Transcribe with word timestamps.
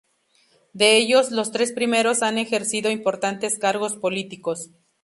De 0.73 0.97
ellos, 0.97 1.29
los 1.29 1.51
tres 1.51 1.73
primeros 1.73 2.23
han 2.23 2.39
ejercido 2.39 2.89
importantes 2.89 3.59
cargos 3.59 3.95
políticos. 3.97 4.71